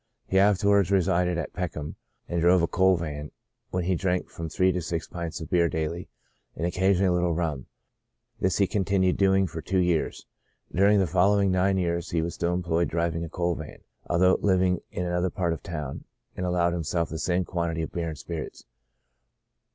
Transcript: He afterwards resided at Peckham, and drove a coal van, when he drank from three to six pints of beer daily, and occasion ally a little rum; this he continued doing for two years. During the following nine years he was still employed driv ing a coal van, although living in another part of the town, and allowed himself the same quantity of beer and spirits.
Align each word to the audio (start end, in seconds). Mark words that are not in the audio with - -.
He 0.25 0.39
afterwards 0.39 0.89
resided 0.89 1.37
at 1.37 1.53
Peckham, 1.53 1.95
and 2.27 2.41
drove 2.41 2.63
a 2.63 2.67
coal 2.67 2.95
van, 2.97 3.29
when 3.69 3.83
he 3.83 3.93
drank 3.93 4.31
from 4.31 4.49
three 4.49 4.71
to 4.71 4.81
six 4.81 5.07
pints 5.07 5.39
of 5.39 5.51
beer 5.51 5.69
daily, 5.69 6.09
and 6.55 6.65
occasion 6.65 7.05
ally 7.05 7.11
a 7.11 7.13
little 7.13 7.35
rum; 7.35 7.67
this 8.39 8.57
he 8.57 8.65
continued 8.65 9.15
doing 9.15 9.45
for 9.45 9.61
two 9.61 9.77
years. 9.77 10.25
During 10.73 10.97
the 10.97 11.05
following 11.05 11.51
nine 11.51 11.77
years 11.77 12.09
he 12.09 12.23
was 12.23 12.33
still 12.33 12.55
employed 12.55 12.87
driv 12.87 13.15
ing 13.15 13.23
a 13.23 13.29
coal 13.29 13.53
van, 13.53 13.81
although 14.07 14.39
living 14.41 14.79
in 14.89 15.05
another 15.05 15.29
part 15.29 15.53
of 15.53 15.61
the 15.61 15.69
town, 15.69 16.05
and 16.35 16.47
allowed 16.47 16.73
himself 16.73 17.09
the 17.11 17.19
same 17.19 17.45
quantity 17.45 17.83
of 17.83 17.91
beer 17.91 18.09
and 18.09 18.17
spirits. 18.17 18.63